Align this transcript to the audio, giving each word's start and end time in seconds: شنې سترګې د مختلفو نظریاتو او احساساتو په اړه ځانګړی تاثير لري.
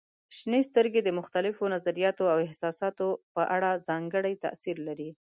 شنې 0.37 0.61
سترګې 0.69 1.01
د 1.03 1.09
مختلفو 1.19 1.63
نظریاتو 1.75 2.23
او 2.33 2.37
احساساتو 2.47 3.07
په 3.33 3.41
اړه 3.55 3.81
ځانګړی 3.87 4.33
تاثير 4.43 4.77
لري. 4.87 5.09